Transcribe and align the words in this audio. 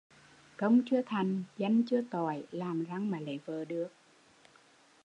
Công 0.57 0.81
chưa 0.85 1.01
thành 1.05 1.43
danh 1.57 1.83
chưa 1.89 2.01
toại, 2.11 2.43
làm 2.51 2.83
răng 2.83 3.11
mà 3.11 3.19
lấy 3.19 3.39
vợ 3.45 3.65
được? 3.65 3.87